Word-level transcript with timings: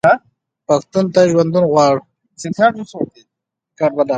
پښتون 0.67 1.05
ته 1.13 1.21
ژوندون 1.31 1.65
غواړو. 1.71 2.01